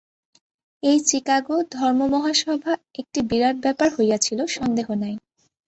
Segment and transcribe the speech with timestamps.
[0.83, 5.15] এই চিকাগো ধর্মমহাসভা একটি বিরাট ব্যাপার হইয়াছিল, সন্দেহ নাই।